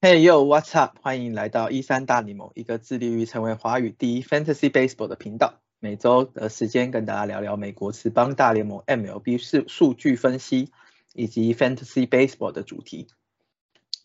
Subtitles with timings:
[0.00, 0.96] Hey yo，what's up？
[1.02, 5.60] 欢迎来到一三大联盟，一个致力于成为华语第一 Fantasy Baseball 的频道。
[5.80, 10.70] 每周的时间跟大家聊聊美国职棒大联盟 MLB 数数据分析
[11.14, 13.08] 以及 Fantasy Baseball 的主题。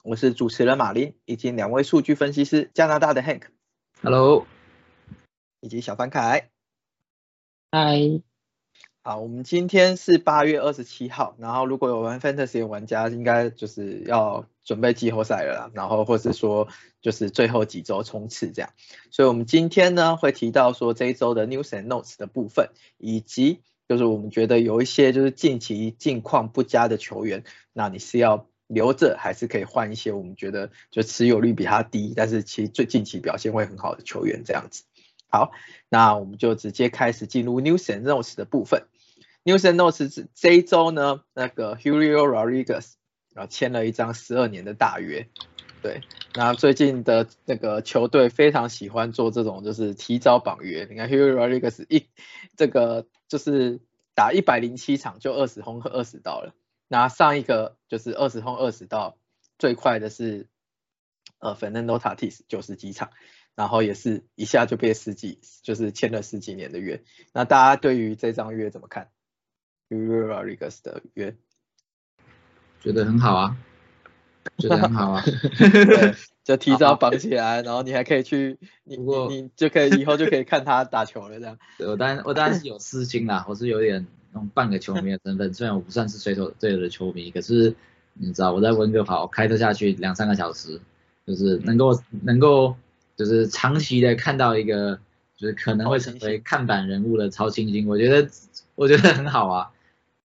[0.04, 3.44] 我是主持人马林，以及两位数据分析师，加拿大的 Hank。
[4.06, 4.46] Hello，
[5.62, 6.50] 以及小凡凯。
[7.72, 8.22] 嗨。
[9.02, 16.68] 好，我们今天是八月二十七号，然后如果有玩 Fantasy 的玩家，应该就是要准备季后赛了啦，然后或是说
[17.02, 18.74] 就是最后几周冲刺这样，
[19.10, 34.84] 所以我们今天呢会提到说这一周的 News and Notes 的部分，以及就是我们觉得有一些就是近期近况不佳的球员，那你是要留着还是可以换一些我们觉得就持有率比他低，但是其实最近期表现会很好的球员这样子。
[35.30, 35.52] 好，
[35.90, 38.84] 那我们就直接开始进入 News and Notes 的部分。
[39.44, 42.94] News and Notes 这一周呢，那个 Julio Rodriguez
[43.34, 45.28] 啊签了一张十二年的大约，
[45.82, 46.02] 对，
[46.36, 52.06] 那最近的那个球队非常喜欢做这种就是提早绑约，你看 Julio Rodriguez 一
[52.56, 53.82] 这个就是
[54.16, 56.54] 打一百零七场就二十轰和二十刀了，
[56.94, 59.18] 那上一个就是二十轰二十到，
[59.58, 60.46] 最快的是
[61.40, 63.10] 呃 Fernando Tatis 九十几场。
[63.56, 67.04] 然后也是一下就被十几，就是签了十几年的约。
[67.34, 69.10] 那大家对于这张约怎么看
[69.90, 71.36] u r o r i g a s 的约，
[72.80, 73.58] 觉得很好啊，
[74.58, 75.24] 觉得很好啊。
[75.60, 81.60] 对，就提早绑起来，然后你还可以去，你你就可以以后就可以看他打球了这样。
[81.78, 87.76] 对，我当然我当然是有私心啦，我是有点那种半个球迷的身份， 虽然我不算是水手队的球迷，可是
[88.14, 90.82] 你知道我在温哥华开车下去两三个小时，
[91.26, 92.76] 就是能够能够。
[93.16, 95.00] 就是长期的看到一个，
[95.38, 98.28] 就是可能会成为看板人物的超新星，我觉得
[98.74, 99.72] 我觉得很好啊，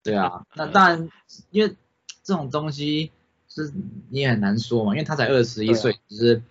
[0.04, 1.10] 对啊，那当然，
[1.52, 1.76] 因为
[2.24, 3.12] 这种东西
[3.50, 3.74] 是
[4.10, 6.42] 你也很难说嘛，因为他才二十一岁，就是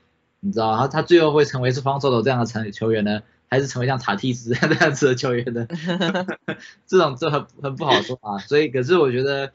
[0.40, 5.66] 你知道他他最后会成为是方舟的这样的成球员呢，还是成为像塔蒂斯 这样子的球员呢？
[6.86, 9.52] 这种这很很不好说啊，所以可是我觉得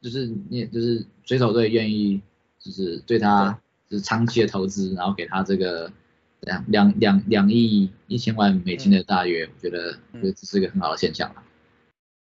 [0.00, 2.22] 就是你就是水手队愿意
[2.58, 5.92] 就是对他就是长期的投资，然后给他这个。
[6.44, 11.44] 两两两两亿一千万美金的大约，我觉得这是一个很好的现象了。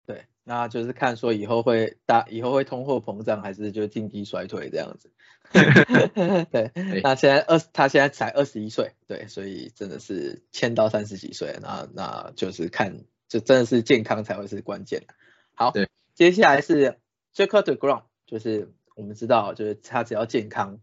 [0.07, 5.11] 对，那就是看说以后会大，以后会通货膨胀还是就经济衰退这样子。
[6.51, 6.73] 对，
[7.03, 15.05] 那现在二他现在才二十一岁，对，所以真的是签到三十几岁，那那就是看，就真的是健康才会是关键。
[15.55, 16.99] 好，对，接下来是
[17.35, 20.81] Jacob Degrom，就是我们知道，就是他只要健康，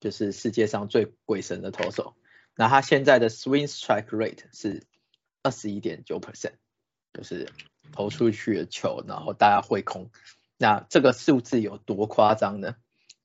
[0.00, 2.14] 就是世界上最鬼神的投手。
[2.56, 4.82] 那他现在的 swing strike rate 是
[5.42, 6.54] 二十一点九 percent，
[7.12, 7.48] 就是
[7.92, 10.10] 投出去的球，然后大家会空。
[10.56, 12.74] 那这个数字有多夸张呢？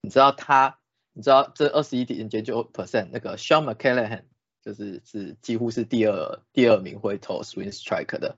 [0.06, 0.80] 你知道他，
[1.14, 4.24] 你知道这二十一点九 percent 那个 Sean McCallahan
[4.62, 8.38] 就是是几乎是第二第二名会投 swing strike 的，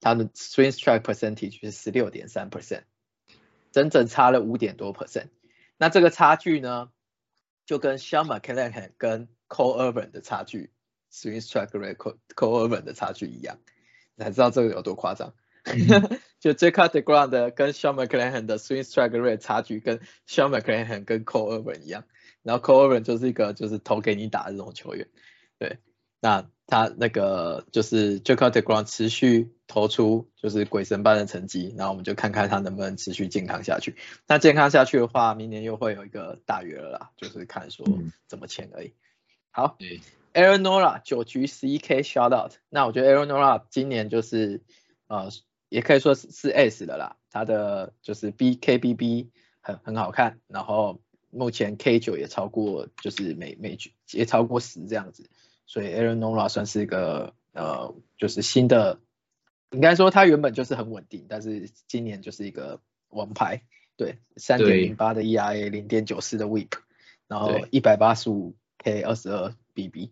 [0.00, 2.82] 他的 swing strike percentage 是十六点三 percent，
[3.70, 5.28] 整整差了五点多 percent。
[5.76, 6.90] 那这个差距呢，
[7.64, 10.72] 就跟 Sean McCallahan 跟 Cole Irvin 的差距
[11.12, 11.94] ，swing strike rate
[12.34, 13.60] Cole Irvin 的差距一样，
[14.16, 15.32] 你才知道这个有多夸张。
[16.42, 21.82] 就 Jacob Degrom 的跟 Sean McClanahan 的 swing strike rate 差距跟 Sean McClanahan 跟 Cole Irvin
[21.82, 22.02] 一样，
[22.42, 25.06] 然后 Cole Irvin 就是一个就是投给你打的这种球员，
[25.60, 25.78] 对，
[26.20, 33.94] 那他那个就是 Jacob Degrom 持续投出就是鬼神般的成绩，然后我们就看看他能不能持续健康下去。
[34.26, 37.86] 那健康下去的话，明年又会有一个大约了啦，就是看说
[38.26, 38.94] 怎么签而已。
[39.52, 39.76] 好
[40.34, 44.62] ，Aaron Nora 九局十一 K shutout，那我觉得 Aaron Nora 今年就是
[45.06, 45.28] 呃
[45.72, 51.00] 也可以说是是 S 的啦，它的就是 B K B B 很很好看，然后
[51.30, 55.30] 目前 K 九也超过就是每每局也超过十这样子，
[55.66, 59.00] 所以 Aaron Nola 算是一个呃就是新的，
[59.70, 63.62] 应该说他原本就是很稳定，但是今年就是一个王牌，
[63.96, 66.72] 对，三点零八的 ERA，零点九四的 WHIP，
[67.26, 68.54] 然后一百八十五。
[68.84, 70.10] K 二十二 BB，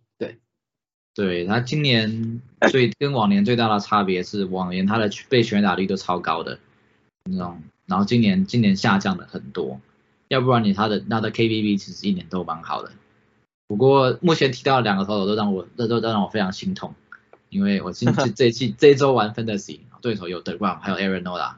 [1.14, 2.40] 对，对他今年
[2.70, 6.58] 最跟往年最大的差别是，往年他的被全打率都超高的，
[7.24, 9.80] 那种，然后今年今年下降了很多，
[10.28, 12.92] 要不然你他的他的 KBB 其实一年都蛮好的，
[13.66, 16.94] 不过目前提到两个投手都让我这都都让我非常心痛，
[17.48, 21.54] 因为我今 这这期这周玩 Fantasy，对手有 Degrom 还有 Aaron Nola，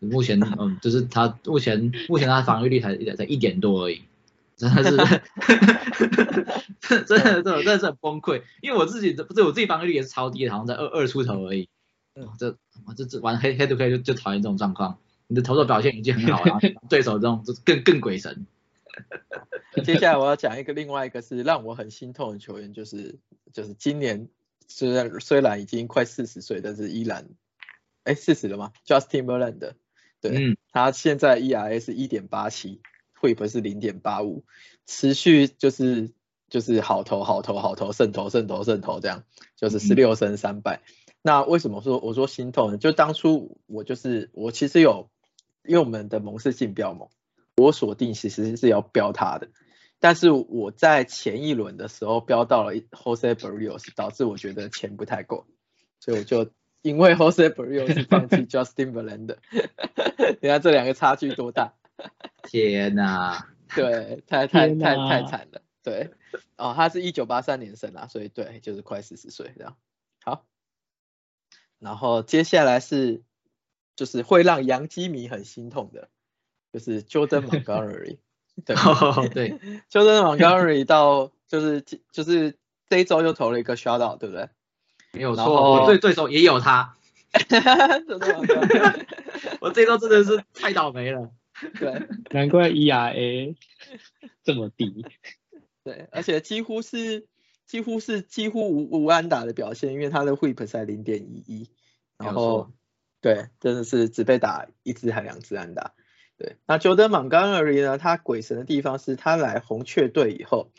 [0.00, 4.02] 目前嗯就是他目前目前他防御率才才一点多而已。
[4.56, 4.96] 真的是
[6.80, 11.68] 真的真的真的是很崩溃，因为我自己不是我自己防御率也是超低的，好像在二二出头而已。
[12.14, 12.56] 嗯这
[12.86, 16.58] 我这这玩黑黑 to 黑就就讨厌这种状况，你的投手表现已经很好了，
[16.88, 18.46] 对手这种就更更鬼神。
[19.84, 23.18] 接下来我要讲一个另外一个是让我很心痛的球员，就是
[23.52, 24.30] 就是今年
[24.66, 27.28] 虽然虽然已经快四十岁，但是依然
[28.04, 29.72] 哎四十了吗？Justin Verlander，
[30.22, 32.80] 对，嗯他现在 ERA 是一点八七
[33.20, 34.44] ，WHIP 是零点八五，
[34.86, 36.12] 持续就是
[36.48, 39.24] 就是好投好投好投胜投胜投胜投这样，
[39.56, 40.82] 就是十六胜三败。
[41.22, 42.78] 那为什么说我说心痛呢？
[42.78, 45.10] 就当初我就是我其实有，
[45.64, 47.08] 因为我们的盟是竞标盟，
[47.56, 49.48] 我锁定其实是要标他的，
[49.98, 55.46] 但是我在前一轮的时候标到了 Jose Barrios，导致我觉得钱不太够，
[55.98, 56.52] 所以我就
[56.82, 59.38] 因为 Jose Barrios 放弃 Justin Verlander，
[60.40, 61.72] 你看这两个差距多大？
[62.44, 65.62] 天哪， 对，太太太太惨了。
[65.82, 66.10] 对，
[66.56, 69.76] 哦，他是一九八三年生啊，所以对，就是快四十岁这样。
[70.24, 70.44] 好，
[71.78, 73.22] 然后接下来是
[73.94, 76.08] 就是会让洋基迷很心痛的，
[76.72, 78.18] 就是 Jordan Montgomery。
[78.64, 79.58] 对哦对
[79.90, 82.56] ，，Jordan Montgomery 到就是就是
[82.88, 84.48] 这一周又投了一个 shutout，对不对
[85.12, 85.44] 没有错，
[85.82, 86.96] 我对对手也有他
[89.60, 91.30] 我这周真的是太倒霉了。
[91.78, 93.56] 对 难怪 ERA
[94.42, 95.04] 这么低。
[95.84, 97.26] 对，而且几乎是
[97.64, 101.70] 几乎是几乎无无安打的表现，因为他的 whip 才零点一一，
[102.18, 102.72] 然后
[103.20, 105.94] 对，真的是只被打一支还两支安打。
[106.36, 107.98] 对，那 Jordan Montgomery 呢？
[107.98, 110.70] 他鬼神的地方是他来红雀队以后，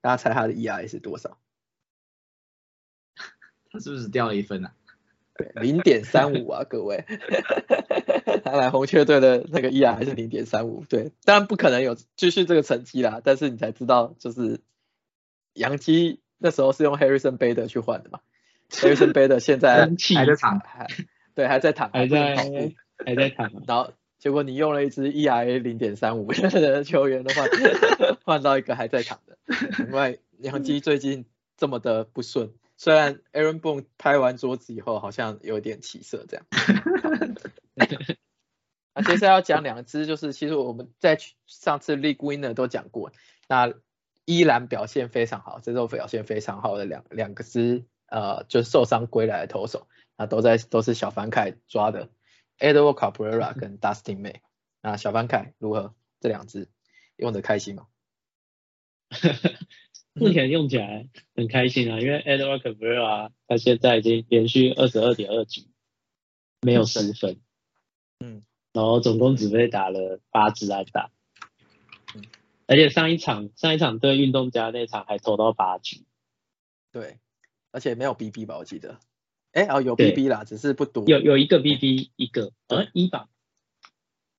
[0.00, 1.38] 大家猜他的 ERA 是多少？
[3.70, 4.74] 他是不是掉了一分啊？
[5.38, 7.04] 对，零点三五啊，各位，
[8.44, 14.60] 他来红雀队的那个 ERA 是零点三五，对，当然不可能有继续这个成绩啦，但是你才知道，就是
[15.54, 18.20] 杨基那时候是用 Harrison Bader 去换的嘛，
[18.70, 20.60] Harrison Bader 现在还在场
[21.34, 22.36] 对还在躺，还在
[23.04, 27.42] 还在谈啊，然后结果你用了一支 ERA 零点三五 的球员的话，
[28.24, 29.36] 换到一个还在场的，
[29.86, 31.26] 因为杨基最近
[31.58, 36.46] 这么的不顺，虽然 Aaron Boone 拍完桌子以后好像有点起色这样。
[38.94, 43.12] 那接下来要讲两支，就是其实我们在上次 League Winner 都讲过，
[43.48, 43.74] 那
[44.24, 52.10] 依然表现非常好，这周表现非常好的两两个支呃就是受伤归来的投手，那都在都是小凡凯抓的
[52.58, 54.40] Edward Cabrera 跟 Dustin May。
[54.80, 55.94] 那小凡凯如何？
[56.18, 56.70] 这两支
[57.16, 57.86] 用的开心吗？
[60.18, 65.66] 目前用起来很开心啊，因为 Edward Cabrera 他现在已经连续二十二点二局
[66.62, 67.38] 没有失分，
[68.18, 68.42] 嗯，
[68.72, 71.10] 然后总共只被打了八支安打
[72.14, 72.22] 嗯，
[72.66, 76.06] 而且上一场上一场对运动家那场还投到八局，
[76.92, 77.18] 对，
[77.70, 78.98] 而且没有 BB 吧，我记得。
[79.52, 81.04] 哎，哦，有 BB 啦，只是不多。
[81.06, 83.28] 有有一个 BB 一个，呃一吧，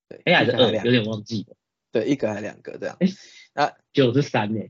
[0.08, 1.56] 对，哎还是二，两有点忘记了，
[1.92, 2.98] 对，一个还两个这样。
[3.00, 3.08] 哎
[3.54, 4.62] 那九十三呢，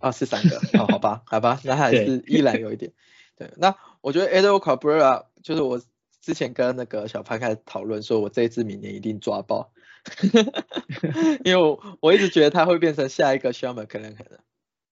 [0.00, 2.22] 啊，是三个，哦，好吧，好吧，那还是。
[2.26, 2.92] 依然有一点。
[3.36, 5.80] 对，那我觉得 Edward Cabrera 就是我
[6.20, 9.72] 之前跟那个小潘开始讨论，说我这一次明年一定抓爆，
[11.44, 14.38] 因为我我一直觉得他会变成下一个 s h a m a 可能可能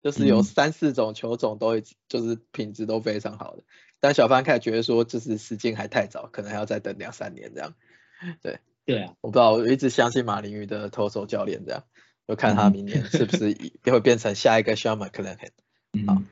[0.02, 0.42] 就是有嗯。
[0.42, 3.62] 三四种球种都已就是品质都非常好的，
[4.00, 7.74] 但小潘开始觉得说就是时间还太早，可能还要再等两三年这样。
[8.42, 8.58] 对
[9.02, 11.84] 啊，我不知道，我一直相信马林鱼的投手教练这样，
[12.26, 15.50] 就看他明年是不是以 会变成下一个 s h a m a 可能很。
[15.92, 16.26] 嗯，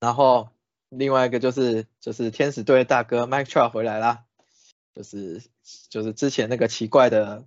[0.00, 0.50] 然后
[0.88, 4.24] 另外一个就是就是天使队的大哥 Mike Trout 回来啦，
[4.94, 5.42] 就是
[5.88, 7.44] 就是之前那个奇怪的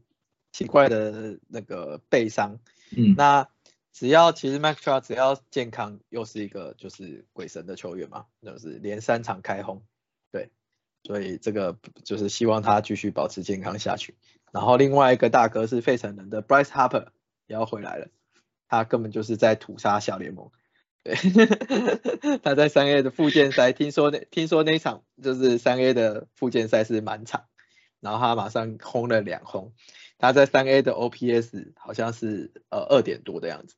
[0.52, 2.60] 奇怪的那个背伤，
[2.96, 3.48] 嗯，那
[3.94, 9.84] 只要其实 Mike Trout 只要健康，又是一个就是鬼神的球员嘛，就是连三场开轰，
[10.32, 10.50] 对，
[11.04, 14.16] 所以这个就是希望他继续保持健康下去。
[14.52, 17.08] 然后另外一个大哥是费城人的 Bryce Harper
[17.48, 18.08] 也要回来了，
[18.68, 20.52] 他根本就是在屠杀小联盟。
[21.04, 21.16] 对，
[22.44, 27.46] 他在三 A 的附件赛，听说那听说那场就是三 A 的附件赛是满场，
[28.02, 29.74] 然后他马上轰了两轰，
[30.18, 33.76] 他在三 A 的 OPS 好像是呃二点多的样子，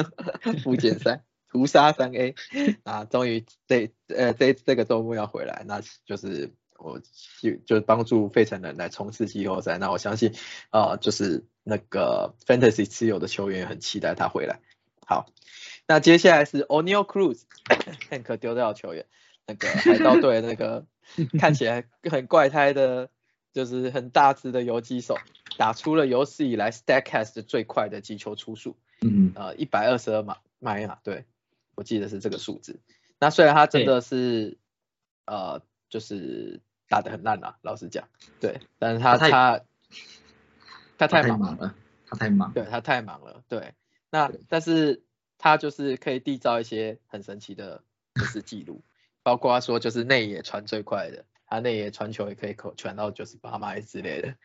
[0.62, 2.34] 附件赛屠杀三 A
[2.82, 7.00] 啊，终于这呃这这个周末要回来，那就是我
[7.40, 10.34] 就就是帮助费城人来冲刺季后赛，那我相信
[10.70, 14.60] 呃就是那个 Fantasy 持有的球员也很期待他回来。
[15.04, 15.26] 好，
[15.88, 19.04] 那接下来是 O'Neal Cruz，Hank 丢掉球员，
[19.48, 20.86] 那个海盗队那个
[21.40, 23.10] 看起来很怪胎的，
[23.52, 25.16] 就是很大只的游击手，
[25.58, 31.24] 打出了有史以来 Statcast 最快的击球出数，嗯，呃，一百二十二码迈亚，对，
[31.74, 32.78] 我记得是这个数字。
[33.18, 34.56] 那虽然他真的是
[35.26, 38.08] 呃就是打得很烂啊，老实讲，
[38.40, 39.64] 对，但是他他太
[40.98, 41.74] 他太忙了。
[42.08, 42.52] 他太忙。
[42.52, 43.74] 对他太忙了，对，
[44.10, 45.02] 那但是
[45.38, 47.82] 他就是可以缔造一些很神奇的
[48.14, 48.84] 就是记录，
[49.24, 54.36] 包括说就是内野传最快的，他内野传球也可以口传到九十八迈之类的，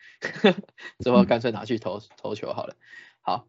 [0.98, 2.74] 之后干脆拿去投投球好了。
[3.20, 3.46] 好，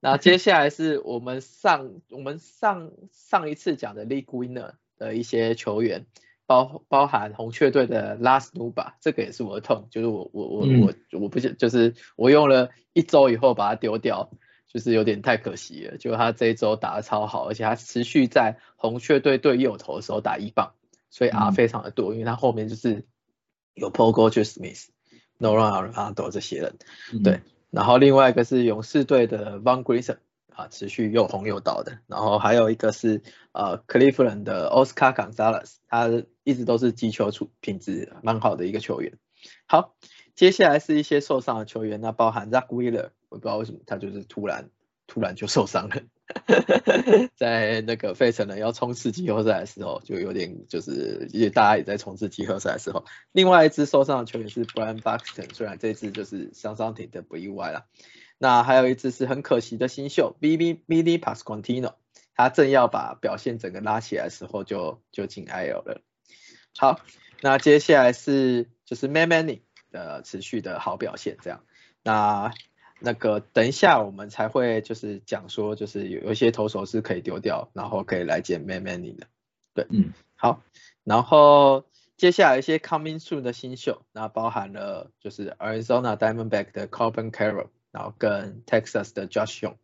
[0.00, 6.06] 那接下来是我们上我们上上一次讲的 League Winner 的一些球员。
[6.46, 14.30] 包包含红雀队的 Last Nuba，这个也是我的痛，就是我我我嗯我我不是就是我用了一周以后把它丢掉，
[14.68, 15.96] 就是有点太可惜了。
[15.96, 20.72] 就他这一周打的超好，而且他持续在红雀队队右投的时候打一棒，
[21.10, 23.04] 所以 R 嗯非常的多，因为他后面就是
[23.74, 24.88] 有 Pogo Smith、
[25.38, 26.76] Nolan Arenado 这些人。
[27.12, 30.18] 嗯对，然后另外一个是勇士队的 Van Grissom
[30.54, 36.08] 啊，持续又红又倒的，然后还有一个是呃 Cleveland 的 Oscar Gonzalez，他
[36.44, 39.18] 一直都是击球出品质蛮好的一个球员。
[39.66, 39.94] 好，
[40.34, 44.70] 接下来是一些受伤的球员，那包含 Zach Wheeler，我不知道为什么他就是突然
[45.06, 46.02] 突然就受伤了，
[47.36, 57.84] 在那个费城人要冲刺季后赛的时候，就有点就是也大家也在冲刺季后赛的时候，另外一支受伤的球员是 Brian Buxton，虽然这支就是伤伤停的不意外啦。
[58.38, 61.94] 那还有一支是很可惜的新秀 B B B D Pasquantino，
[62.34, 66.00] 他正要把表现整个拉起来的时候就就进 IL 了。
[66.76, 67.00] 好，
[67.40, 69.60] 那接下来是就是 Man Manning
[69.90, 71.64] 的持续的好表现，这样。
[72.02, 72.52] 那
[73.00, 79.26] 那个等一下我们才会就是讲说，就是有有一些投手是可以丢掉，然后可以来捡 Man Manning 的。
[79.74, 80.62] 对，嗯，好，
[81.02, 81.86] 然后
[82.16, 89.76] 接下来一些 coming soon 的新秀，那包含了就是 Arizona Diamondback 的 Corbin Carroll，然后跟 Texas 的 Josh Young。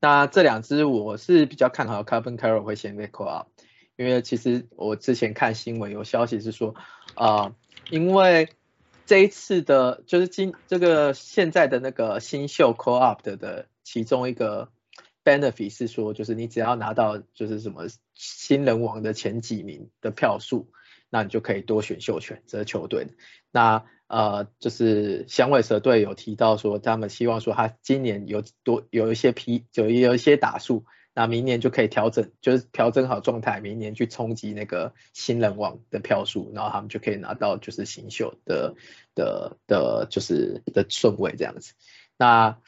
[0.00, 3.48] 那这两支我是比较看好 Carbon Carroll 会先被 call up，
[3.96, 6.76] 因为其实我之前看新闻有消息是说，
[7.16, 7.52] 啊，
[7.90, 8.48] 因为
[9.06, 14.70] 这一次的，就是今这个现在的那个新秀 call up 的的其中一个
[15.24, 20.70] benefit 是说，就是你只要拿到就是什么新人王的前几名的票数，
[21.10, 23.08] 那你就可以多选秀权，这球队。
[23.50, 38.76] 那呃，就是响尾蛇队有提到说，他们希望说他今年有多有一些批，就有一些打数，那明年就可以调整，就是调整好状态，明年去冲击那个新人王的票数，然后他们就可以拿到就是新秀的
[39.14, 41.74] 的的，就是的顺位这样子。
[42.16, 42.58] 那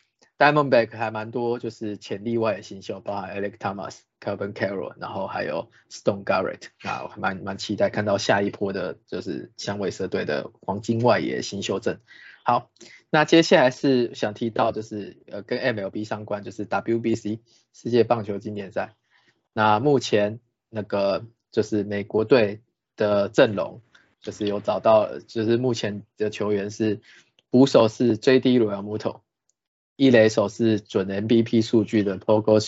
[0.41, 12.01] Diamondback 还蛮多，就是潜力外的新秀，包含 Alex Thomas、Calvin Carroll，然后还有 Stone Garrett，那我还蛮蛮期待看到下一波的，就是响尾蛇队的黄金外野新秀阵。
[12.43, 12.71] 好，
[13.11, 17.41] 那接下来是想提到就是呃跟 MLB 相关，就是 WBC
[17.75, 18.95] 世界棒球经典赛。
[19.53, 22.63] 那目前那个就是美国队
[22.97, 23.83] 的阵容，
[24.23, 27.03] 就是有找到，就是目前的球员是
[27.51, 29.21] 捕手是 JD Rojas
[30.01, 32.59] 一垒手是准 MVP 数据的 Pogo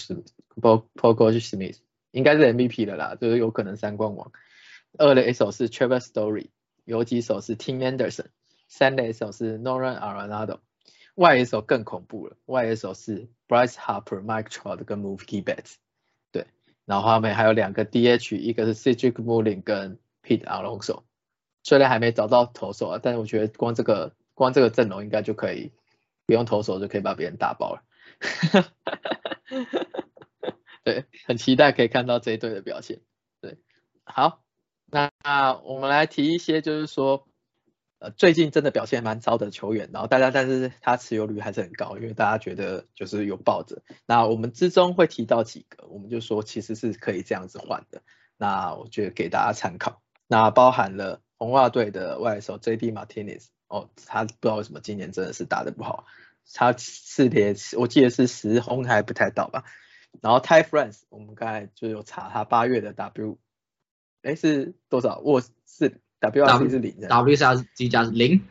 [0.60, 1.78] Pogo Smith，
[2.10, 4.32] 应该是 MVP 的啦，就是有可能三冠王。
[4.98, 6.50] 二垒手是 Trevor Story，
[6.84, 8.26] 游击手是 Tim Anderson。
[8.68, 10.58] 三垒手是 Nolan Arenado，
[11.14, 15.76] 外野手更恐怖了，外野手是 Bryce Harper、Mike Trout 跟 Mookie Betts，
[16.32, 16.44] 对，
[16.84, 21.04] 然后他们还有两个 DH，一个是 Cedric Mullin 跟 Pete Alonso，
[21.62, 25.72] 虽然还没找到投手啊，但是我觉得光这个光这个阵容应该就可以
[26.26, 27.82] 不用投手就可以把别人打爆了，
[30.84, 33.00] 对，很期待可以看到这一队的表现，
[33.40, 33.58] 对，
[34.04, 34.42] 好，
[34.86, 35.10] 那
[35.64, 37.26] 我们来提一些就是说。
[38.04, 43.80] 呃，最近真的表现蛮糟的球员，然后大家但是他持有率还是很高，因为大家觉得就是有抱着。
[44.06, 48.02] 那我们之中会提到几个，我们就说其实是可以这样子换的。
[48.36, 50.02] 那我觉得给大家参考。
[50.26, 52.90] 那包含了红袜队的外手 J.D.
[52.90, 56.06] Martinez，哦，他不知道为什么今年真的是打得不好，
[56.52, 59.64] 他四连我记得是十轰还不太到吧。
[60.20, 63.38] 然后 Ty France，我们刚才就有查他八月的 W，
[64.22, 65.18] 哎是多少？
[65.18, 66.00] 我是。
[66.22, 68.42] WRC 是零的，WRC 加零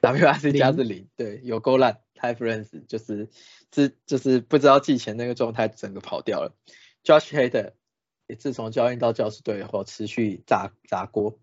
[0.00, 2.00] ，WRC 加是零，对，有够烂。
[2.14, 3.28] Ty France 就是
[3.70, 6.56] 之就是不知道季前那个状态整个跑掉了。
[7.04, 7.72] Josh Hader
[8.26, 11.38] 也自从交易到教师队后持续砸砸锅。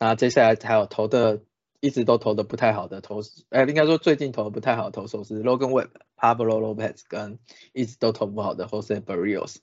[0.00, 1.44] 那接下来还有投的
[1.80, 3.20] 一直都投的不太好的投，
[3.50, 7.38] 哎，应该说最近投的不太好投手是 Logan Webb、Pablo Lopez 跟
[7.72, 9.56] 一直都投不好的 Jose Barrios。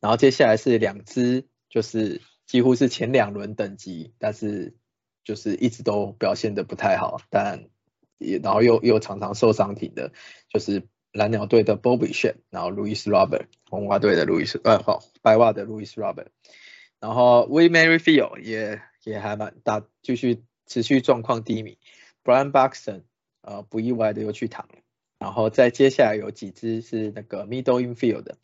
[0.00, 2.20] 然后接下来是两支就是。
[2.48, 4.74] 几乎是前两轮等级，但是
[5.22, 7.66] 就是一直都表现的不太好，但
[8.16, 10.12] 也然后又又常常受伤停的，
[10.48, 16.28] 就是蓝鸟队的 Bobby s h e n 然后 Louis Robert，红袜队的 Louis 呃好白袜的 Louis Robert，
[17.00, 21.78] 然后 We Merrifield 也也还蛮大，继续持续状况低迷
[22.22, 23.02] ，Brian Buxton
[23.40, 24.74] 呃不意外的又去躺了，
[25.18, 28.36] 然后再接下来有几支是那个 Middle Infield 的，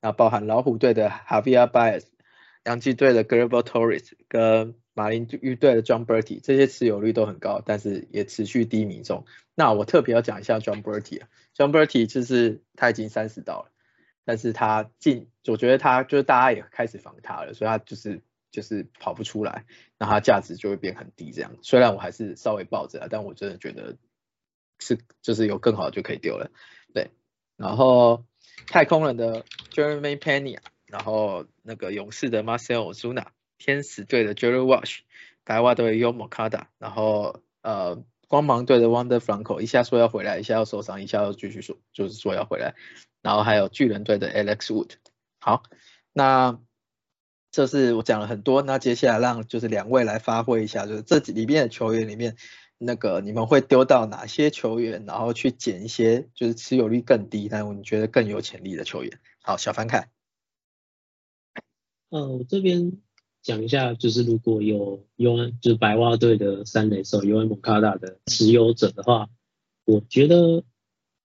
[0.00, 2.04] 那包含老虎队的 Javier Baez，
[2.64, 9.24] 洋基队的 g r a b e Torres 跟马林鱼队的 John Bertie 这些持有率都很高，但是也持续低迷中。
[9.54, 13.70] 那我特别要讲一下 John Bertie 啊，John Bertie 就是他已经三十到了，
[14.24, 19.64] 但是他进，我觉得他就是大家也开始防他了，所以他就是就是跑不出来，
[19.98, 21.56] 那它价值就会变很低这样。
[21.62, 23.96] 虽然我还是稍微抱着，但我真的觉得
[24.78, 26.52] 是就是有更好的就可以丢了。
[26.94, 27.10] 对，
[27.56, 28.24] 然后
[28.68, 33.26] 太空人的 Jeremy Pena，然后那个勇士的 Marcel Ozuna。
[33.64, 35.02] 天使队的 Jerry Walsh，
[35.44, 42.74] 白袜队的 y o m o k a d a 然后呃光芒队的 Wonder Franco，一下说要回来，一下要受伤，一下又继续说就是说要回来，
[43.20, 44.94] 然后还有巨人队的 Alex Wood。
[45.38, 45.62] 好，
[46.12, 46.58] 那
[47.52, 52.34] 这是我讲了很多，那接下来让就是两位来发挥一下，就是这里面的球员里面，
[52.78, 59.20] 那个你们会丢到哪些球员，然后去捡一些就是持有率更低，但你觉得更有潜力的球员。
[59.40, 60.08] 好，小凡看。
[62.10, 62.98] 嗯，我这边。
[63.44, 69.30] 讲一下，就是如果有 U N 就是白袜队的三垒手尤恩蒙卡达的持有者的话，
[69.84, 70.62] 我觉得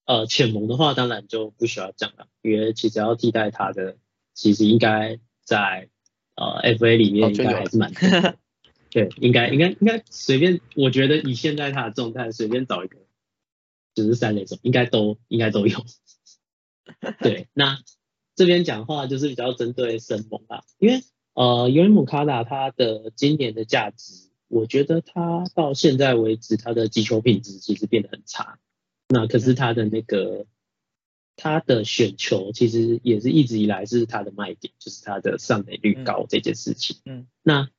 [0.05, 3.97] 呃浅蒙的话当然就不需要讲了，因为其实要替代他的，
[4.33, 5.89] 其实应该在
[6.37, 7.91] 呃 FA 里面应该还是蛮
[8.89, 12.97] 对，应该应该应该随便，我觉得以现在他的状态，随便找一个
[13.93, 15.77] 就是三垒手应该都应该都有。
[17.19, 17.79] 对，那
[18.35, 21.01] 这边讲话就是比较针对神蒙啊，因为。
[21.39, 28.57] 呃，尤尼姆卡达他的今年的价值，我觉得他到现在为止，他的击球品质其实变得很差。
[29.09, 30.47] 那可是他的那个
[31.37, 36.97] 他的选球，其实也是一直以来是他的卖点，就是他的上垒率高这件事情。
[37.05, 37.27] 嗯。
[37.43, 37.69] 那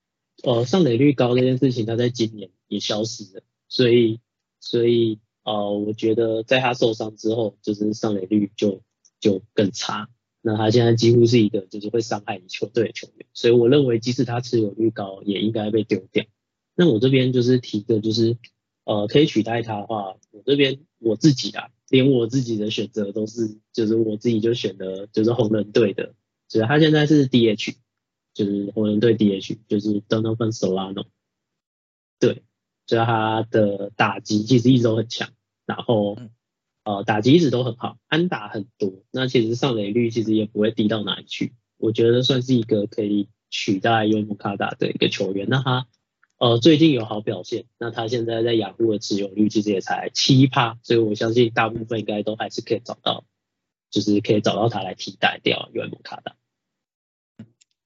[0.42, 3.42] 呃上垒率高这件事情，他在今年也消失了。
[3.68, 4.20] 所以
[4.60, 8.80] 所以呃，我觉得在他受伤之后，就是上垒率就
[9.20, 10.08] 就更差。
[10.40, 16.24] 那他现在几乎是一个就是会伤害你球队的球员，所以我认为即使他持有率高，也应该被丢掉。
[16.76, 18.38] 那我这边就是提的，就是
[18.84, 26.14] 呃可以取代他的话，我这边我自己啊，连我自己的选择都是，就是我自己就选的就是红人队的，
[26.48, 27.76] 就是他现在是 DH，
[28.34, 31.06] 就是红人队 DH，就是 Donovan Solano，
[32.18, 32.42] 对，
[32.86, 35.30] 所以他的打击其实一直都很强，
[35.66, 36.18] 然后。
[36.84, 45.46] 呃，打击一直都很好，安打很多，那其实上垒率其实也不会低到哪里去，我觉得算是一个可以取代尤姆卡达的一个球员。
[45.50, 45.86] 那他
[46.38, 53.24] 呃最近有好表现，那他现在在雅虎的持有率其实也才七趴，所以我相信大部分应该都还是可以找到，
[53.90, 56.34] 就是可以找到他来替代掉尤姆卡达。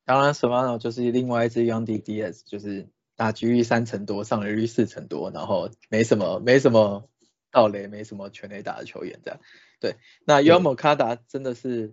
[0.05, 7.09] 当然 s a v a n 就是另外一支 Young DDS，就是打局率三成多，上垒率四成多，然后没什么没什么。
[7.55, 9.39] 盗雷没什么全垒打的球员这样，
[9.79, 11.93] 对，那 Yomo 卡达真的是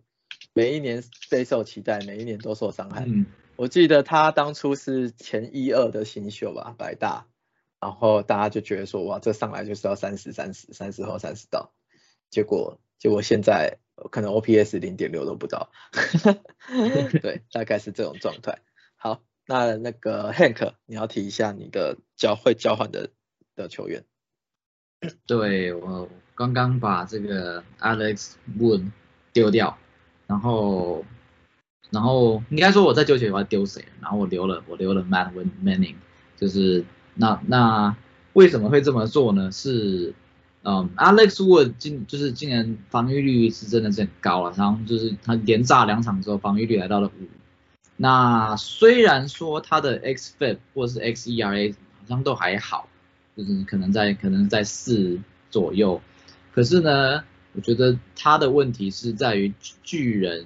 [0.53, 3.03] 每一年备受期待，每一年都受伤害。
[3.05, 3.25] 嗯，
[3.59, 7.25] 我记得他当初是前一二的新秀吧，百大，
[7.81, 11.73] 然后大家就觉得说，哇，这上来就是要三十三十三十后三十到，
[12.29, 13.79] 结果结果现在
[14.11, 15.71] 可能 OPS 零点六都不到，
[17.21, 18.59] 对，大概是这种状态。
[18.95, 23.09] 好，那那个 Hank，你要提一下你的交会交换的
[23.57, 24.05] 的球员。
[25.27, 28.89] 对我刚刚把这个 Alex Wood
[29.33, 29.77] 丢掉，
[30.27, 31.03] 然后
[31.89, 35.31] 然后应该说我在纠结我要丢谁，然后我留了我留了 Matt
[35.63, 35.95] Manning，
[36.37, 37.95] 就是那那
[38.33, 39.51] 为什么会这么做呢？
[39.51, 40.13] 是
[40.63, 47.27] 嗯 Alex Wood 今就是今年防御率是真的是很高了，然后就是他连炸两场之后防御率来到了五，
[47.97, 52.87] 那虽然说他的 xFIP 或是 xERA 好像都还好。
[53.37, 55.17] 就是可能在可能在四
[55.49, 56.01] 左右，
[56.53, 57.23] 可是呢，
[57.53, 60.45] 我觉得他的问题是在于巨人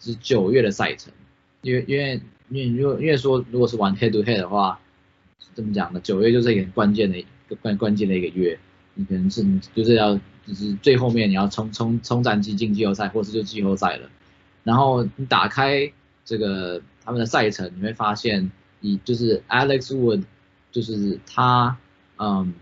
[0.00, 1.12] 是九月的赛程，
[1.62, 4.80] 因为因为因为因为因为说如果是玩 head to head 的话，
[5.54, 6.00] 怎么讲呢？
[6.00, 8.58] 九月就是一个很关键的一个关关键的一个月，
[8.94, 10.14] 你可能是就是要
[10.46, 14.10] 就是最后面你要冲冲冲战绩进季后赛，或是就季后赛了，
[14.64, 15.92] 然后你打开
[16.24, 20.24] 这个他们的赛程，你会发现以就是 Alex Wood
[20.72, 21.78] 就是他。
[22.22, 22.52] 嗯，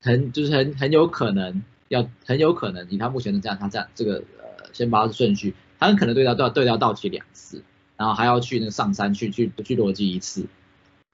[0.00, 7.64] 很就是很很有可能要很有可能以他目前的这样他这样这个呃先发的顺序，他很可能对到对对到道奇两次，
[7.96, 10.46] 然后还要去那个上山去去去逻辑一次。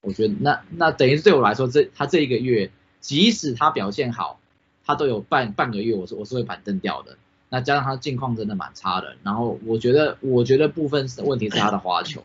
[0.03, 4.39] 我觉得那那等于是对我来说，这他这一个月即使他表现好，
[4.85, 7.17] 他都有半半个月我是我是会板凳掉的。
[7.49, 12.25] 那加上他近况真的蛮差的，然后我觉得我觉得部分是问题是他的滑球，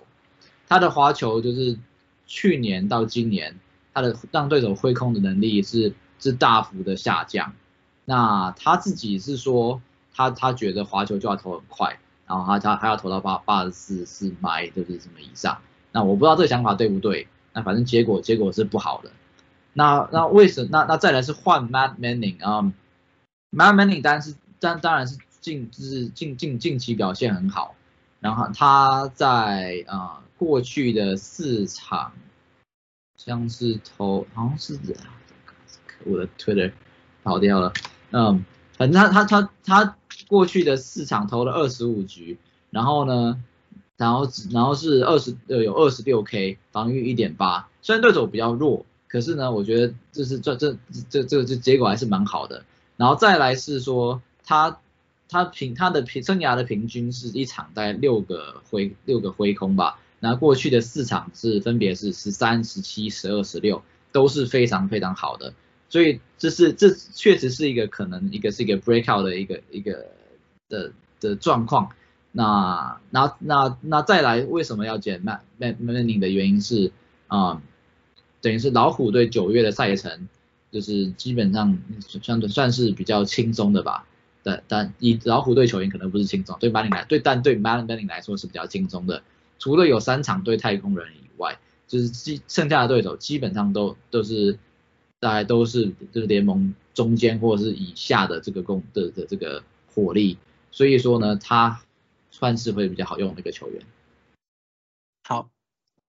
[0.67, 1.77] 他的滑球就是
[2.25, 3.59] 去年到今年
[3.93, 7.53] 他的让对手挥空的能力是是大幅的下降。
[8.05, 9.79] 那他自己是说
[10.13, 11.99] 他他觉得滑球就要投很快，
[12.31, 15.59] 然后他他还要投到八八十四四迈就是什么以上。
[15.91, 19.11] 那我不知道这个想法对不对，那反正结果结果是不好的。
[19.73, 22.73] 那那为什那那再来是换 Matt Manning 啊
[23.51, 27.75] ，Matt Manning 当然是当当然是近就是近近近期表现很好，
[28.21, 32.13] 然后他在啊过去的四场
[33.17, 34.79] 像是投好像是
[36.05, 36.71] 我的 Twitter
[37.23, 37.73] 跑掉了，
[38.11, 38.45] 嗯，
[38.77, 39.95] 反正他他他他
[40.31, 42.37] 过去的四场投了二十五局，
[42.69, 43.43] 然后呢？
[43.97, 50.75] 然后然后是二十呃有二十六 K 防御一点八，虽然对手比较弱，可是呢，我觉得这是这这
[51.09, 52.63] 这这这结果还是蛮好的。
[52.97, 54.79] 然后再来是说他
[55.29, 65.53] 他平他的平生涯的平均是一场在六个挥六个挥空吧，那过去的四场是分别是十三十七十二十六，都是非常非常好的。
[65.89, 70.07] 所以这是这确实是一个可能一个是一个 breakout 的一个一个
[70.71, 71.91] 的的状况。
[72.31, 76.91] 那那那那再来，为什么要减 Man Man Manning 的原因是
[77.27, 77.61] 啊，
[78.41, 80.29] 等于是老虎队九月的赛程，
[80.71, 81.77] 就是基本上
[82.23, 84.07] 相对算是比较轻松的吧。
[84.43, 89.21] 但但以老虎队球员可能不是轻松，对 Manning 来对但对 Man Manning 来说是比较轻松的。
[89.59, 94.57] 除了有三场对太空人以外，就是基剩下的对手基本上都都是
[95.19, 99.61] 大概都是就是联盟中间或者是以下的这个攻的的这个
[99.93, 100.37] 火力，
[100.71, 101.81] 所以说呢他。
[102.33, 103.83] 算是会比较好用的一个球员。
[105.21, 105.51] 好，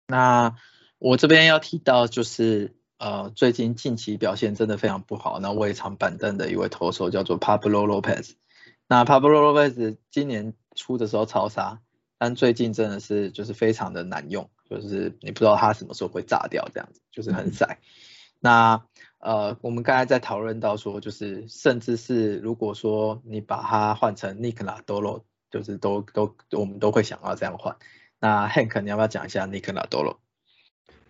[0.07, 0.57] 那
[0.99, 8.35] 我这边要提到就是呃最近近期表现真的非常不好，那我也常板凳的一位投手叫做 Pablo Lopez。
[8.87, 11.81] 那 Pablo Lopez 今年初的时候超杀，
[12.17, 17.81] 但最近真的是就是非常的难用，就是你不知道他什么时候会炸掉这样子，就是很晒。
[18.39, 18.87] 那
[19.23, 25.23] 呃我们刚才在讨论到说，就是甚至是如果说你把它换成 Nick Ladolo。
[25.53, 27.77] 就是都都我们都会想要这样换。
[28.19, 30.17] 那 Hank，你要不要讲一下 Nick Ladolo？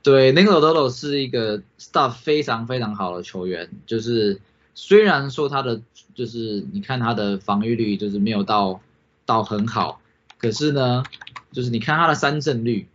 [0.03, 3.71] 对，Nick Ladolo 是一个 stuff 非常非常好的球员。
[3.87, 4.41] 就是
[4.75, 5.81] 虽然说他的
[6.17, 8.81] 就是你看他的防御率就是没有到
[9.25, 10.01] 到很好，
[10.39, 11.05] 可是呢，
[11.53, 12.89] 就是你看他的三振率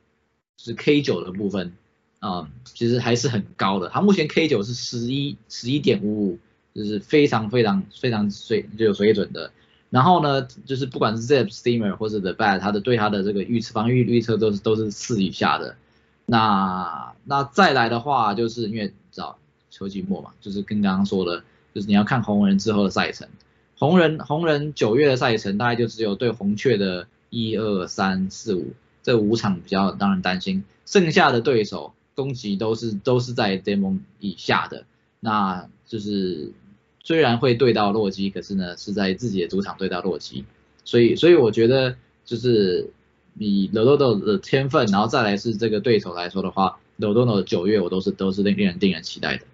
[0.57, 1.77] 是 K 九的部分
[2.27, 3.89] 啊，其实还是很高的。
[3.89, 6.39] 他目前 K 九是十一十一点五五，
[6.75, 9.51] 就是非常非常非常水就有水准的。
[9.89, 15.75] 然后呢，就是不管是 Zip Steamer 或者 The Bat，他的对他的这个预测防御预测都是都是四以下的。
[16.25, 19.37] 那那再来的话，就是因为知道
[19.69, 23.29] 秋季末嘛，就是跟刚刚说的，就是你要看红人之后的赛程。
[23.79, 34.85] 红人红人九月的赛程大概就只有对红雀的一二三四五这五场比较让人担心，剩下的对手攻击都是都是在 Demo 以下的，
[35.21, 36.51] 那就是。
[37.03, 40.43] 虽然会对到洛基，可是呢是在自己的主场对到洛基，
[40.83, 42.91] 所以所以我觉得就是
[43.37, 49.45] 以 l o d o 的天分，然后再来是这个对手来说的话 l o d o 的九月我都是都是令令人令人期待的。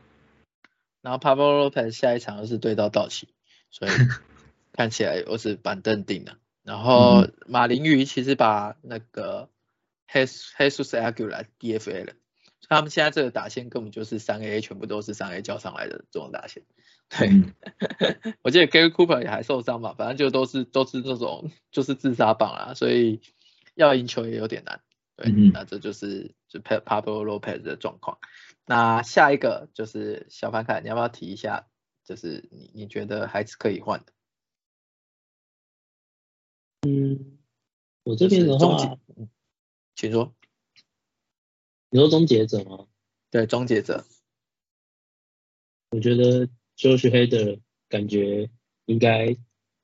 [1.04, 3.28] 然后 Pablo Lopez 下一场又是对到道奇，
[3.69, 3.91] 所以
[4.73, 6.39] 看起来我是板凳定了。
[6.63, 9.47] 然后马林鱼其实把那个
[10.12, 12.13] Hesus Aguilar DFA 了，
[12.74, 16.64] 他们现在这个打线根本就是三 A，全部都是三 A 交上来的这种打线。
[17.10, 17.30] 对，
[18.42, 23.22] 我记得 Gary Cooper 也还受伤嘛，反正就都是都是这种就是自杀棒啦，所以
[23.76, 24.82] 要赢球也有点难。
[25.16, 28.18] 对，那这就是就 Pablo Lopez 的状况。
[28.66, 31.68] 那下一个就是小凡凯，你要不要提一下？
[32.04, 34.06] 就是你你觉得还是可以换的？
[36.86, 37.38] 嗯，
[38.04, 38.98] 我这边的话，
[39.96, 40.34] 请说。
[41.94, 42.88] 你说终结者吗？
[43.30, 44.04] 对，终结者。
[45.92, 46.50] 我觉得。
[46.76, 48.50] 就是黑的感觉
[48.86, 49.36] 应该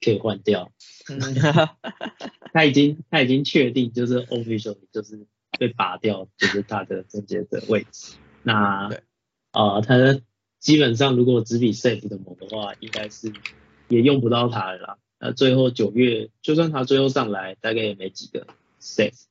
[0.01, 0.71] 可以换掉，
[2.51, 5.27] 他已经他已经确定就是 official 就是
[5.59, 8.15] 被拔掉，就是他的终结者位置。
[8.41, 8.89] 那
[9.51, 10.19] 啊，他
[10.57, 13.31] 基本上如果只比 safe 的猛的话，应该是
[13.87, 14.97] 也用不到他了啦。
[15.19, 18.47] 那最后九月就算他最后上来，大概也没几个
[18.81, 19.25] safe，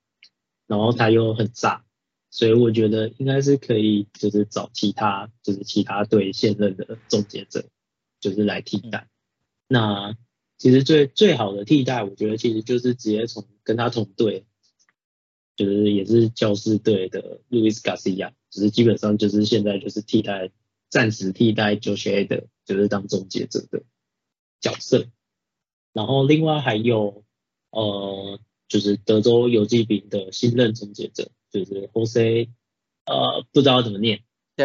[0.68, 1.84] 然后他又很炸。
[2.30, 7.64] 所以我觉得应该是可以，就是找其他，就是其他队现任的终结者，
[8.20, 9.08] 就是来替代。
[9.66, 10.16] 那
[10.58, 14.44] 其实最最好的替代，我觉得其实就是直接从跟他同队，
[15.56, 20.50] 就是也是教士队的 Luis Garcia，只是基本上就是现在就是替代，
[20.88, 23.84] 暂时替代 Josh a 的就是当终结者的
[24.60, 25.06] 角色。
[25.92, 27.24] 然后另外还有
[27.70, 28.38] 呃，
[28.68, 31.30] 就是德州游击兵的新任终结者，
[31.64, 32.50] 就是，O C，
[33.06, 34.22] 呃，不知道怎么念，
[34.56, 34.64] 或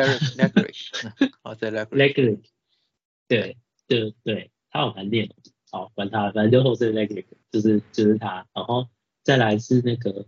[1.56, 2.40] legic，legic，
[3.28, 5.30] 对，对对，他好难念，
[5.72, 8.88] 好，管他，反正就后 C legic，就是就是他，然后
[9.24, 10.26] 再来是那个，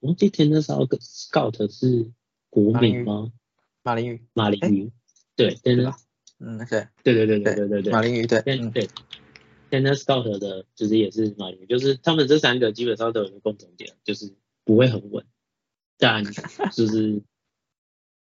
[0.00, 2.10] 我第一天的时候，Scott 是
[2.50, 3.32] 国民吗？
[3.82, 4.92] 马林鱼，马林鱼，
[5.36, 5.86] 对，对对，
[6.38, 8.88] 嗯，对，对对对对对对对，马林鱼对，对
[9.70, 15.24] ，Tennis Scott 的，就是也是马林，就是他们这三个基本上都有一个共同点，就是不会很稳。
[15.98, 17.22] 但就是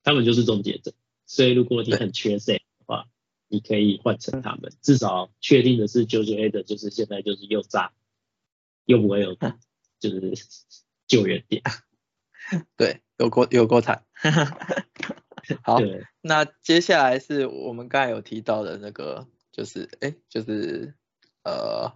[0.02, 0.92] 他们就是终结者，
[1.26, 3.08] 所以如果你很缺谁的话，
[3.48, 7.92] 你可以换成他们，至少确定的是 JoJo A 的就是现在就是又炸
[8.84, 9.36] 又不会有
[9.98, 10.34] 就是
[11.06, 11.62] 救援点，
[12.76, 14.04] 对，有过有过惨。
[15.62, 15.78] 好，
[16.22, 20.94] 那接下来是我们刚才有提到的那个，就是哎，就是
[21.42, 21.92] 呃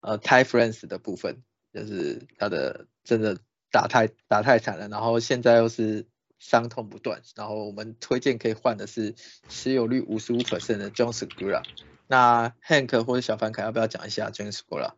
[0.00, 3.38] 呃 Ty Friends 的部分，就是他的真的
[3.76, 6.06] 打太打太惨了，然后现在又是
[6.38, 9.14] 伤痛不断，然后我们推荐可以换的是
[9.50, 11.62] 持有率五十五 percent 的 John Segura。
[12.06, 14.94] 那 Hank 或者小凡凯要不要讲一下 John Segura？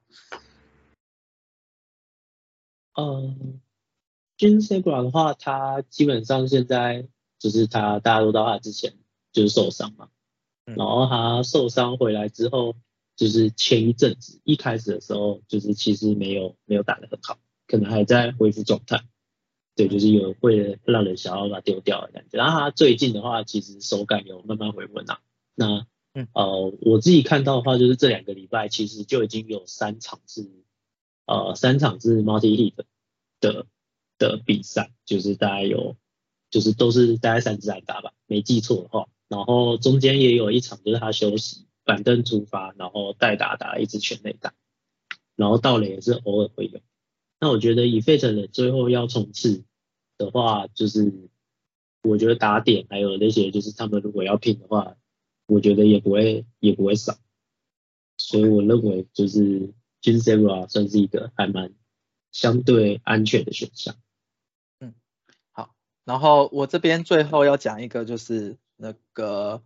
[2.95, 3.61] 嗯
[4.37, 7.09] j a n Sebra 的话，他基本上现在
[7.41, 8.97] 就是他大家都知道他之前
[9.33, 10.09] 就是受伤嘛，
[10.67, 12.77] 嗯然后他受伤回来之后，
[13.17, 17.37] 就是前一阵子一开始的时候，就是其实没有没有打得很好，
[17.69, 19.05] 可能还在恢复状态，
[19.77, 22.39] 对，就是有会让人想要把它丢掉的感觉。
[22.39, 25.21] 然后他最近的话，其实手感有慢慢回温啊。
[25.55, 30.51] 那嗯呃，我自己看到的话，就是这两个礼拜其实就已经有三场是
[31.27, 32.73] 呃三场是 multi hit
[33.39, 33.67] 的
[34.17, 35.97] 的比赛，就是大概有
[36.51, 39.07] 就是都是大概三支安打吧，没记错的话。
[39.29, 44.55] 然后中间也有一场就是他休息，板凳出发，然后代打打了一支全垒打，
[45.37, 46.81] 然后盗垒也是偶尔会有。
[47.40, 49.64] 那我觉得以费城人最后要冲刺
[50.16, 51.31] 的话，就是
[52.03, 54.96] 我觉得打点还有那些就是他们如果要拼的话，
[55.46, 57.16] 我觉得也不会也不会少。
[58.16, 61.72] 所以我认为就是 j i n e r a 算是一个还蛮
[62.33, 63.94] 相对安全的选项。
[64.81, 64.94] 嗯，
[65.53, 65.74] 好
[66.05, 69.62] 然后我这边最后要讲一个，就是那个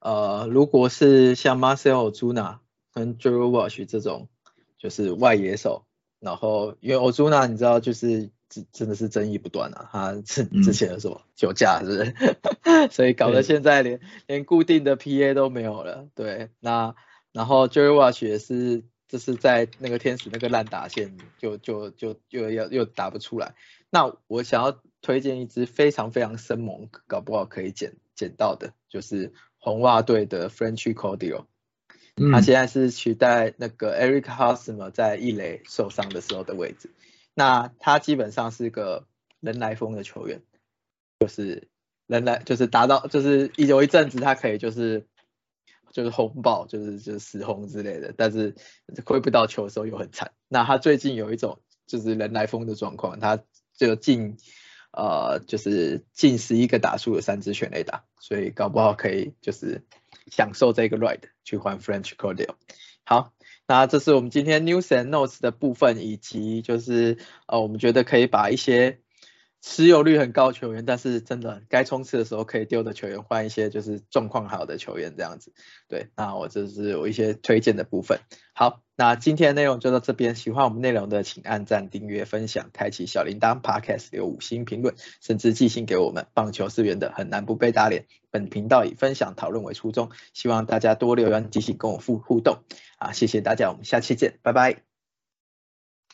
[0.00, 2.58] 呃，如果是像 Marcel Ozuna
[2.92, 4.28] 跟 Drew Wash 这种，
[4.76, 5.86] 就是外野手，
[6.24, 12.88] 然后因为 Ozuna 你知道就是真真的是争议不断啊，他之嗯之前的什么酒驾是不是？
[12.90, 16.08] 所以搞得对现在连连固定的 PA 都没有了。
[16.14, 16.94] 对，那
[17.32, 23.54] 然后 Jerry Watch 也是就是在那个天使那个烂打线就就就又要又打不出来。
[23.90, 31.44] 那我想要推荐一支非常非常生猛，搞不好可以捡捡到的，就是红袜队的 Frenchy Cordio。
[32.30, 36.90] 他现在是取代那个 Eric Hosmer 在一垒受伤的时候的位置。
[37.34, 39.06] 那他基本上是个
[39.40, 40.42] 人来疯的球员，
[41.18, 41.68] 就是
[42.06, 45.06] 人来就是达到就是有一阵子他可以就是
[45.90, 48.54] 就是轰爆，就是就是死轰之类的，但是
[49.04, 50.32] 挥不到球的时候又很惨。
[50.48, 53.42] 那他最近有一种就是人来疯的状况，他
[53.76, 54.36] 就近
[54.96, 59.84] 呃就是近十一个打数有三支全垒打，所以搞不好可以就是
[60.30, 62.54] 享受这个 ride 去换 French Cordial。
[63.04, 63.34] 好，
[63.66, 69.00] 那这是我们今天 news and notes 的部分，以及就是呃我们觉得可以把一些
[69.66, 75.54] 持有率很高球员，但是真的该冲刺的时候可以丢的球员，换一些就是状况好的球员这样子。
[75.88, 78.20] 对，那我这是有一些推荐的部分。
[78.52, 80.34] 好，那今天的内容就到这边。
[80.34, 86.26] 喜欢我们内容的，请按赞、订阅、分享、开启小铃铛，Podcast 留五星评论，甚至寄信给我们。
[86.34, 88.04] 棒球是圆的，很难不被打脸。
[88.30, 92.58] 本频道以分享讨论为初衷，希望大家多留言、寄信跟我互互动。
[92.98, 94.82] 啊，谢谢大家，我们下期见，拜拜，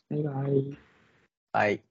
[0.09, 0.33] 拜拜。
[1.51, 1.90] 拜。